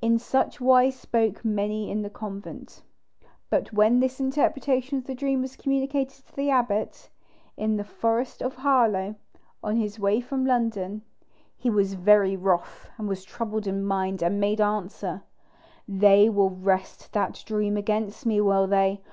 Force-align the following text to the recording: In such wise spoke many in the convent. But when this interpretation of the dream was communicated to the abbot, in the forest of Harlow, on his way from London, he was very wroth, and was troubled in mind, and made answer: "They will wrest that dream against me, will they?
In 0.00 0.16
such 0.20 0.60
wise 0.60 0.94
spoke 0.96 1.44
many 1.44 1.90
in 1.90 2.02
the 2.02 2.08
convent. 2.08 2.82
But 3.50 3.72
when 3.72 3.98
this 3.98 4.20
interpretation 4.20 4.98
of 4.98 5.06
the 5.08 5.14
dream 5.16 5.40
was 5.42 5.56
communicated 5.56 6.24
to 6.26 6.36
the 6.36 6.50
abbot, 6.50 7.10
in 7.56 7.76
the 7.76 7.82
forest 7.82 8.42
of 8.42 8.54
Harlow, 8.54 9.16
on 9.64 9.74
his 9.74 9.98
way 9.98 10.20
from 10.20 10.46
London, 10.46 11.02
he 11.56 11.68
was 11.68 11.94
very 11.94 12.36
wroth, 12.36 12.86
and 12.96 13.08
was 13.08 13.24
troubled 13.24 13.66
in 13.66 13.84
mind, 13.84 14.22
and 14.22 14.38
made 14.38 14.60
answer: 14.60 15.24
"They 15.88 16.28
will 16.28 16.50
wrest 16.50 17.12
that 17.14 17.42
dream 17.44 17.76
against 17.76 18.24
me, 18.24 18.40
will 18.40 18.68
they? 18.68 19.02